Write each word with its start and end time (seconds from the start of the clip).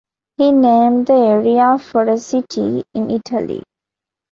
He 0.37 0.51
named 0.51 1.05
the 1.05 1.13
area 1.13 1.77
for 1.77 2.01
a 2.07 2.17
city 2.17 2.83
in 2.95 3.11
Italy. 3.11 3.61